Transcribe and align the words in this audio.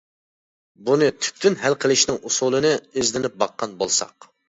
بۇنى 0.87 1.09
تۈپتىن 1.25 1.59
ھەل 1.65 1.79
قىلىشنىڭ 1.85 2.19
ئۇسۇلىنى 2.25 2.75
ئىزدىنىپ 2.83 3.41
باققان 3.45 3.81
بولساق. 3.85 4.33